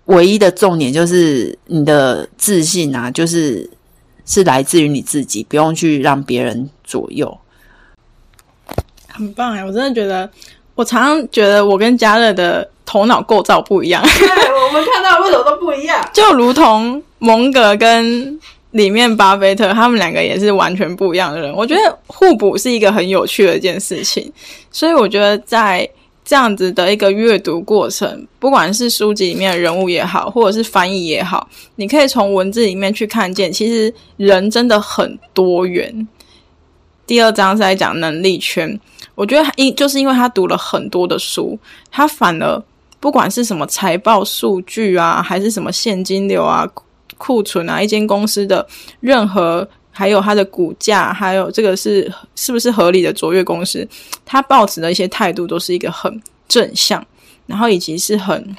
[0.06, 3.70] 唯一的重点就是你的自信啊，就是
[4.26, 7.38] 是来自于你自己，不用去让别人左右。
[9.10, 10.32] 很棒哎，我真的觉得。
[10.82, 14.28] 我常常觉得我跟嘉乐的头脑构造不一样，对，
[14.66, 16.04] 我们看到为什么都不一样？
[16.12, 18.40] 就如同蒙格跟
[18.72, 21.54] 里面巴菲特，他们两个也是完全不一样的人。
[21.56, 24.34] 我觉得互补是一个很有趣的一件事情，
[24.72, 25.88] 所以我觉得在
[26.26, 36.08] 这样子的一个阅读过程，不管是书籍里面的人物也好，或者是翻译也好，你可以从文字里面去看见，其实人真的很多元。
[37.06, 38.80] 第二章是在讲能力圈。
[39.16, 41.60] 我觉得因就是因为他读了很多的书，
[41.92, 42.64] 他反而
[43.00, 46.68] 不管是什么财报数据啊，还是什么现金流啊、
[47.18, 48.66] 库存啊，一间公司的
[49.00, 53.88] 任何，还有它的股价，还有这个是是不是合理的卓越公司，
[54.26, 57.06] 他报纸的一些态度都是一个很正向，
[57.46, 58.56] 然后以及是很，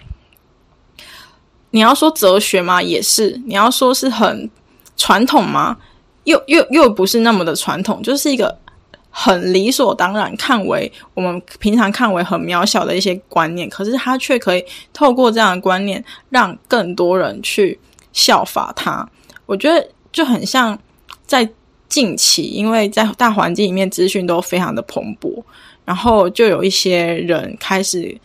[1.71, 2.83] 你要说哲学嘛？
[2.83, 4.49] 也是，你要说是很
[4.97, 5.79] 传统吗？
[6.25, 8.62] 又又又不是那么的传统，就是一个。
[9.15, 17.79] 很理所当然，看为我们平常看为很渺小的一些观念，可是他却可以透过这样的观念，让更多人去
[18.15, 19.07] 效法他。
[19.45, 20.79] 我觉得就很像
[21.27, 21.47] 在
[21.91, 25.43] 近期，因为在大环境里面，资讯都非常的蓬勃，
[25.85, 28.19] 然后就有一些人开始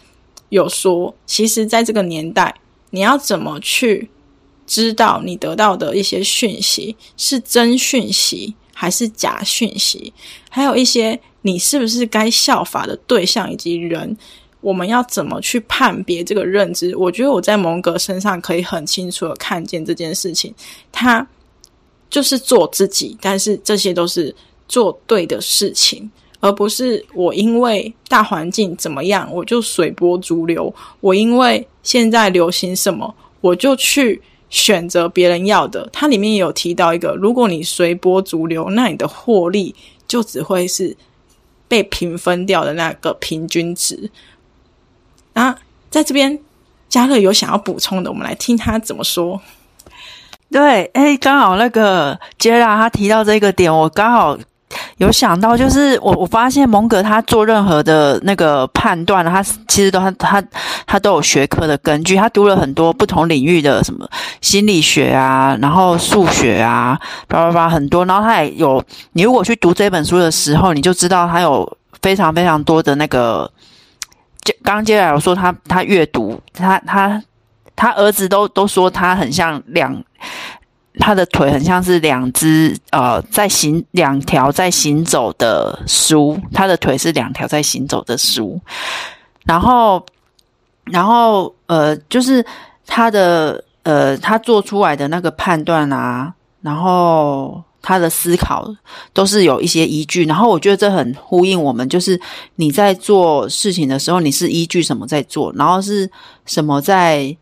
[0.48, 2.56] 有说，其实在这个年代，
[2.92, 4.10] 你要怎么去
[4.66, 8.56] 知道你得到的一些讯息是真讯息？
[8.80, 10.14] 还是假讯息，
[10.52, 14.16] 还有一些你是不是该效法的对象以及人，
[14.62, 16.96] 我们要怎么去判别这个认知？
[16.96, 20.54] 我觉得我在蒙格身上可以很清楚的看见这件事情，
[20.92, 21.28] 他
[22.08, 24.34] 就是做自己，但是这些都是
[24.68, 26.08] 做对的事情，
[26.40, 34.22] 而不是我因为大环境怎么样，我就随波逐流；我因为现在流行什么，我就去。
[34.50, 39.76] 选择别人要的，它里面有提到一个，如果你随波逐流，那你的获利
[40.08, 40.96] 就只会是
[41.68, 44.10] 被平分掉的那个平均值。
[45.34, 46.40] 啊，在这边，
[46.90, 49.42] 嘉乐有想要补充的，我们来听他怎么说。
[50.50, 54.38] 对，哎，刚好那个杰拉他提到这个点，我刚好。
[54.98, 60.44] 有想到，就是我我发现蒙格他做任何的那个判断，他其实都他他
[60.86, 64.10] 他都有学科的根据，他读了很多不同领域的什么
[64.42, 73.50] 心理学啊，然后数学啊，叭叭叭很多，然后他也有，你如果去读这本书的时候，你就知道他有非常非常多的那个，
[74.44, 77.22] 就刚接下来我说他他阅读，他他
[77.76, 79.96] 他儿子都都说他很像两。
[81.00, 88.60] 他的腿很像是两只呃在行两条在行走的书，他的腿是两条在行走的书，
[89.46, 90.06] 然后
[90.86, 92.46] 然后呃就是
[92.86, 98.68] 他的呃他做出来的那个判断啊，然后他的思考
[99.14, 100.26] 都是有一些依据。
[100.26, 102.20] 然后我觉得这很呼应我们，就是
[102.56, 106.10] 你在做事情的时候，你是依据什么在做，然后是
[106.46, 107.36] 什么在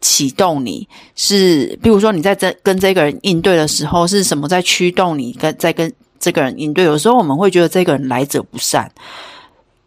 [0.00, 0.88] 启动你？
[1.14, 6.84] 是比如说你在这跟这个人应对的时候，是什么在驱动你跟在跟这个人应对？
[6.84, 8.90] 有时候我们会觉得这个人来者不善，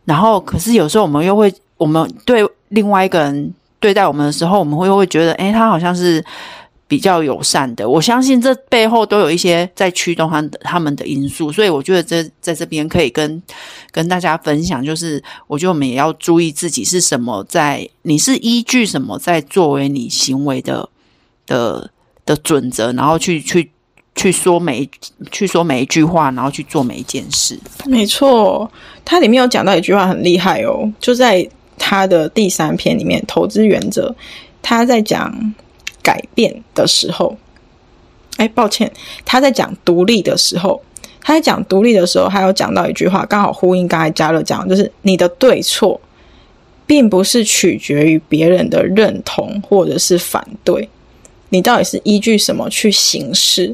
[0.05, 3.53] 然后可是有时候我们又会，我们对另外一个人。
[3.79, 6.23] 对待我们的时候，我们会又会觉得，诶，他好像是
[6.93, 7.89] 比较友善的。
[7.89, 13.41] 我相信这背后都有一些在驱动他的他们的因素，所以我觉得这在这边可以跟
[13.89, 20.87] 跟大家分享，就是我觉得我们也要注意自己是什么在，你是依据什么在作为你行为的
[21.47, 21.89] 的
[22.27, 23.71] 的准则，然后去去
[24.13, 24.87] 去说每
[25.31, 27.59] 去说每一句话，然后去做每一件事。
[27.87, 28.71] 没错，
[29.03, 31.49] 它里面有讲到一句话很厉害哦，就在。
[31.75, 34.15] 他的第三篇里面，投资原则，
[34.61, 35.53] 他在讲
[36.03, 37.35] 改变的时候，
[38.37, 38.91] 哎，抱歉，
[39.25, 40.79] 他在讲独立的时候，
[41.21, 45.99] 他在讲独立的时候，还有讲到一句话，刚好呼应刚才嘉乐讲，就是你的对错，
[46.85, 50.89] 并不是取决于别人的认同或者是反对，
[51.49, 53.73] 你到底是依据什么去行事，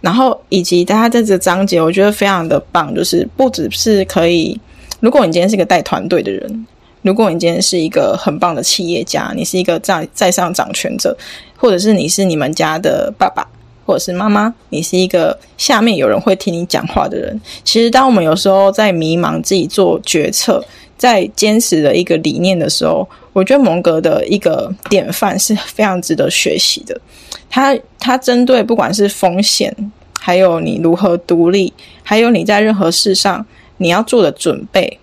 [0.00, 4.58] 然后以及大家在这个章节，我觉得非常的棒，就是不只是可以，
[5.00, 6.66] 如果你今天是个带团队的人。
[7.06, 11.16] 如果你今天是一个很棒的企业家，你是一个在在上掌权者，
[11.56, 13.46] 或者是你是你们家的爸爸
[13.86, 17.40] 或者是妈妈，你是一个下面有人会听你讲话的人。
[17.62, 20.60] 其实，当我们有时候在迷茫自己做决策，
[20.98, 27.00] 在坚持的一个理念的时候，我觉得蒙格的一个典范是非常值得学习的。
[27.48, 29.72] 他他针对不管是风险，
[30.18, 33.46] 还有你如何独立，还有你在任何事上
[33.76, 34.98] 你要做的准备。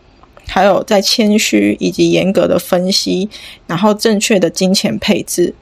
[0.46, 3.30] 还有在谦虚以及严格的分析，
[3.66, 5.54] 然后正确的金钱配置，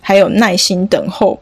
[0.00, 1.38] 还有耐心等候，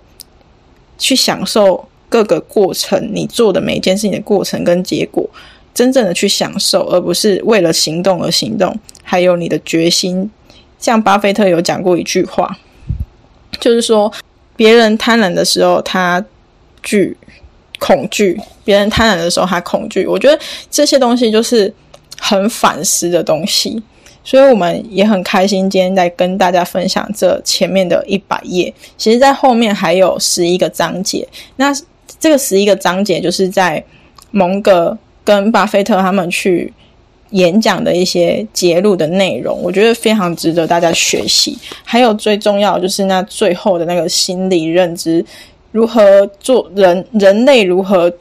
[0.99, 5.29] 去享受各个过程，你做的每一件事情的过程跟结果，
[5.75, 8.77] 真正的去享受，而不是为了行动而行动。
[9.05, 10.29] 还有你的决心，
[10.79, 12.59] 像巴菲特有讲过一句话，
[13.61, 14.13] 就是说，
[14.57, 16.25] 别人贪婪的时候他
[16.83, 17.17] 惧
[17.79, 20.05] 恐惧，别人贪婪的时候他恐惧。
[20.07, 20.37] 我觉得
[20.71, 21.73] 这些东西就是。
[22.19, 23.83] 很反思的东西，
[24.25, 28.73] 所以我们也很开心今天在跟大家分享这前面的一百页。
[28.97, 31.27] 其实，在后面还有十一个章节。
[31.57, 31.73] 那
[32.19, 33.83] 这个十一个章节就是在
[34.31, 36.73] 蒙格跟巴菲特他们去
[37.31, 41.57] 演讲的一些揭露的内容，我觉得非常值得大家学习。
[41.85, 45.25] 还有最重要就是那最后的那个心理认知，
[45.71, 48.13] 如何做人，人类如何。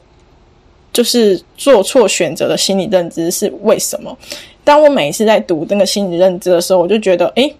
[0.96, 4.16] 就是做错选择的心理认知是为什么？
[4.64, 7.52] 当我每一次在读那个心理认知的时候，我就觉得，哎，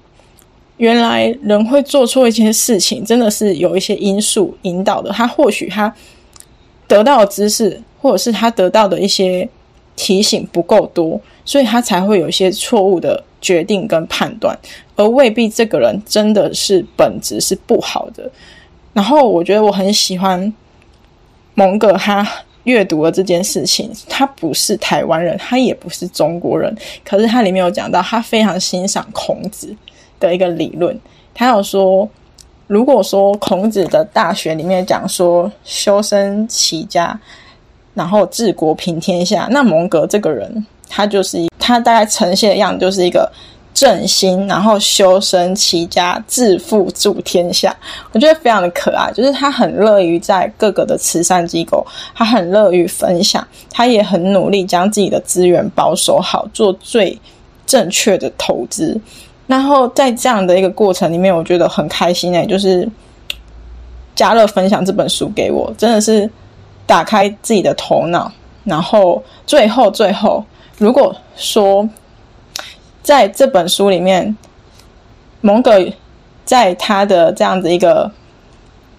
[0.79, 5.11] 原来人会做错一些事情，真的是有一些因素引导的。
[5.11, 5.95] 他或许他
[6.89, 9.47] 得到的知识，或者是他得到的一些
[9.97, 14.59] 提醒不够多，所以他才会有一些错误的决定跟判断，
[14.95, 18.31] 而未必这个人真的是本质是不好的。
[18.95, 20.51] 然后我觉得我很喜欢
[21.53, 22.27] 蒙哥他。
[22.67, 26.73] 阅读了这件事情，他不是台湾人，他也不是中国人，
[27.05, 29.75] 可是他里面有讲到，他非常欣赏孔子
[30.21, 30.97] 的一个理论。
[31.35, 32.09] 他有说，
[32.67, 37.19] 如果说孔子的大学里面讲说修身齐家，
[37.95, 43.31] 然后治国平天下，那蒙格这个人，他就是他大概呈现的样子就是一个。
[43.77, 47.77] 正心，然后修身齐家，致富助天下，
[48.13, 49.13] 我觉得非常的可爱。
[49.13, 57.21] 就是他很乐于在各个的慈善机构，他很乐于分享，他也很努力将自己的资源保守好，做最
[57.67, 58.99] 正确的投资。
[59.47, 62.89] 然后在这样的一个过程里面，我觉得很开心诶，就是
[64.15, 66.29] 嘉乐分享这本书给我，真的是
[66.87, 68.33] 打开自己的头脑。
[68.65, 70.43] 然后最后最后，
[70.79, 71.87] 如果说。
[73.07, 74.37] 在这本书里面，
[75.41, 75.81] 蒙格
[76.45, 78.11] 在他的这样子一个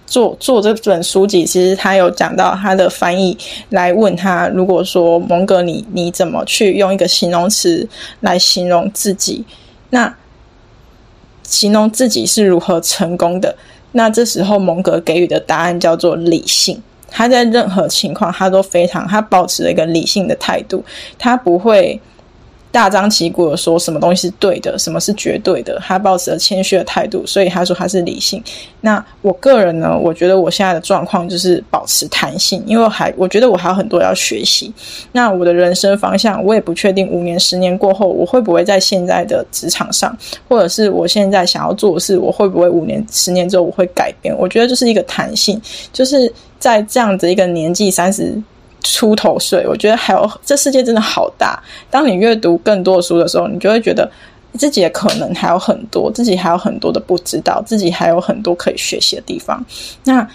[0.06, 3.36] 做做这本书籍，其实他有讲到他的翻译
[3.68, 7.86] 来问他，如果说蒙格你你怎么去用一个形容词
[8.20, 9.44] 来形容自己？
[9.90, 10.16] 那
[11.42, 13.54] 形容自己是如何成功的？
[13.92, 16.82] 那这时候蒙格给予的答案叫做理性。
[17.10, 20.82] 他在任何情况他都非常他保持了一个理性的态度，
[21.18, 22.00] 他不会。
[22.70, 28.42] 大张旗鼓的说什么东西是对的，什么是绝对的，他抱持着谦虚的态度，所以他说他是理性。
[28.82, 34.72] 那我个人呢，我觉得我现在的状况就是保持弹性，因为还我觉得我还有很多要学习。
[35.12, 40.16] 那我的人生方向，我也不确定五年、十年过后我会不会在现在的职场上，
[40.48, 44.36] 或者是我现在想要做的事，我会不会五年、十年之后我会改变？
[44.38, 45.60] 我觉得就是一个弹性，
[45.92, 48.40] 就是在这样子一个年纪三十。
[48.90, 51.62] 出头岁，我觉得还有这世界真的好大。
[51.90, 54.10] 当你阅读更多的书的时候，你就会觉得
[54.54, 59.64] 自己的可能还有很多，自己还有很多的不知道，自己还有很多可以学习的地方。
[60.04, 60.26] 那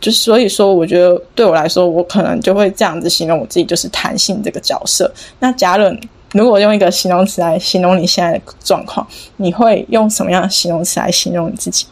[0.00, 5.12] 就所以说，我觉得对我来说，我可能就会这样子形容我自己，就是弹性这个角色。
[5.40, 5.84] 那假如
[6.32, 11.86] 如果用一个形容词来形容你现在的状况，你会用什么样的形容词来形容你自己？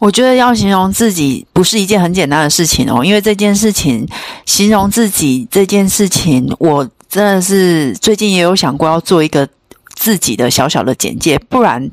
[0.00, 4.08] 我觉得要形容自己不是一件很简单的事情哦，因为这件事情
[4.46, 9.46] 形容自己这件事情，我真的是最近也有想过要做一个
[9.94, 11.90] 自己的小小的简介，不然，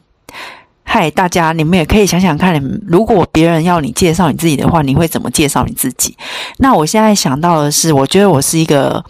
[0.84, 6.16] 嗨，大家你们也可以想想看，你们如果别人要你介绍你自己的话，你会怎么介绍你自己？
[6.60, 9.04] 那我现在想到的是，我觉得我是一个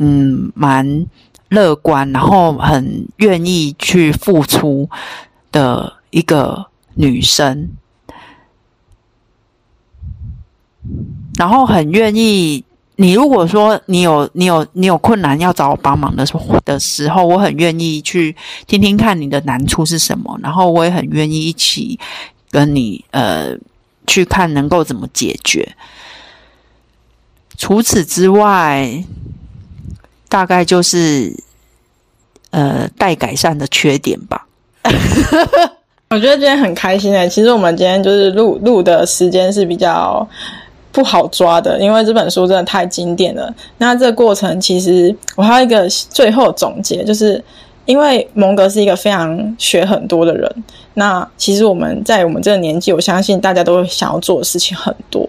[0.00, 1.06] 嗯蛮
[1.50, 4.90] 乐观，然后很愿意去付出
[5.52, 7.70] 的一个女生。
[11.38, 12.62] 然后很愿意，
[12.96, 18.34] 你如果说你有你有你有困难要找我帮忙的时候的时候，我很愿意去
[18.66, 21.98] 听听看你的难处是什么，然后我也很愿意一起
[22.50, 23.56] 跟你呃
[24.06, 25.66] 去看能够怎么解决。
[27.56, 29.04] 除此之外，
[30.28, 31.34] 大概就是
[32.50, 34.46] 呃待改善的缺点吧。
[36.10, 40.26] 我觉得今天很开心诶，其实我们今天就是录录的时间是比较
[40.92, 43.52] 不好抓的，因为这本书真的太经典了。
[43.78, 47.42] 那这个过程其实我还有一个最后总结，就是
[47.84, 50.50] 因为蒙格是一个非常学很多的人。
[50.94, 55.24] 那其实我们在我们这个年纪，我相信大家都想要做的事情很多。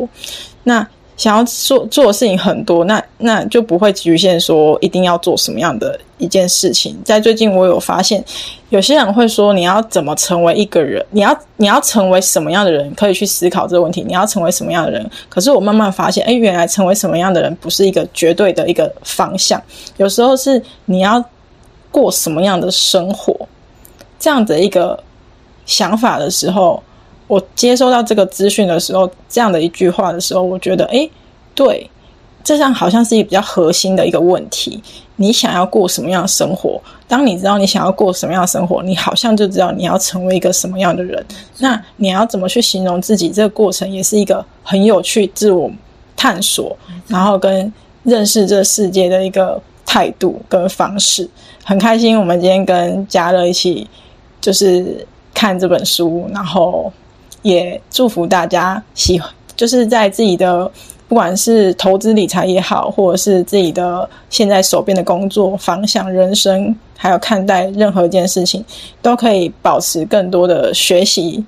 [0.64, 0.86] 那
[1.18, 6.98] 想要做做的事情很多，那那就不会局限说一定要做什么样的一件事情。
[7.06, 8.24] 在最近，我有发现，
[8.70, 11.06] 有些人会说，你要怎么成为一个人？
[11.12, 12.92] 你要你要成为什么样的人？
[12.96, 14.04] 可以去思考这个问题。
[14.08, 15.08] 你要成为什么样的人？
[15.30, 19.62] 可是我慢慢发现，哎，原来成为什么样的人不是一个绝对的一个方向。
[19.98, 21.24] 有时候是你要
[21.92, 23.36] 过什么样的生活，
[24.18, 25.04] 这样的一个
[25.66, 26.82] 想法的时候。
[27.32, 31.10] 我接收到这个资讯的时候，这样的一句话的时候，我觉得，哎，
[31.56, 31.90] 对，
[32.44, 34.84] 这样好像是一个比较核心的一个问题。
[35.16, 36.78] 你想要过什么样的生活？
[37.08, 41.26] 当你知道你想要过什么样的生活，你好像就知道你要成为一个什么样的人。
[41.60, 43.30] 那你要怎么去形容自己？
[43.30, 45.72] 这个过程也是一个很有趣、自我
[46.18, 46.76] 探索，
[47.08, 47.72] 然后跟
[48.04, 51.30] 认识这世界的一个态度跟方式。
[51.64, 53.88] 很开心，我们今天跟嘉乐一起
[54.42, 56.92] 就是看这本书，然后。
[57.42, 59.22] 也祝福大家喜，
[59.56, 60.70] 就是在自己的
[61.08, 68.64] 不管是投资理财也好，或者是自己的现在手边的工作方向、人生，还有看待任何一件事情，
[69.02, 71.44] 都可以保持更多的学习。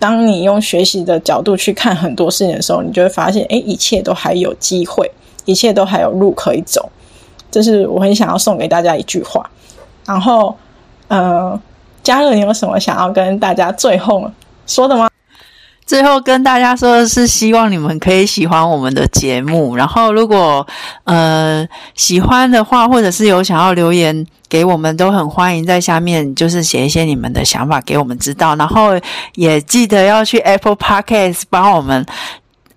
[0.00, 5.10] 当你用学习的角度去看很多事情的时候，你就会发现，哎，一切都还有机会，
[5.44, 6.90] 一切都还有路可以走。
[7.50, 9.48] 这是我很想要送给大家一句话。
[10.04, 10.54] 然后，
[11.08, 11.58] 呃，
[12.02, 14.30] 嘉乐，你有什么想要跟大家最后
[14.66, 15.08] 说的吗？
[15.86, 19.76] 最后跟大家说的是，希望你们可以喜欢我们的节目。
[19.76, 20.66] 然后，如果
[21.04, 28.56] 呃喜欢的话，或者是有想要留言给我们，都很欢迎在下面就是写一些你们的想法给我们知道。
[28.56, 28.98] 然后
[29.34, 32.06] 也记得要去 Apple Podcast 帮我们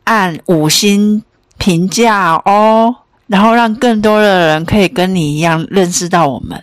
[0.03, 1.23] 按五星
[1.57, 2.93] 评价哦，
[3.27, 6.61] 然后让更多的人可以跟你一样认识到我们。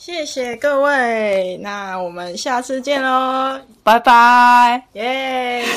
[0.00, 4.82] 谢谢各位那我们下次见喽拜拜。
[4.94, 5.62] 耶。